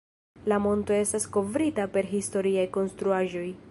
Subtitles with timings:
[0.53, 3.51] La monto estas kovrita per historiaj konstruaĵoj.